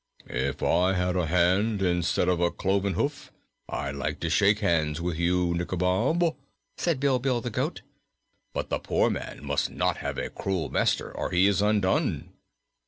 [0.31, 3.31] "If I had a hand, instead of a cloven hoof,
[3.69, 6.35] I'd like to shake hands with you, Nikobob,"
[6.75, 7.83] said Bilbil the goat.
[8.51, 12.29] "But the poor man must not have a cruel master, or he is undone."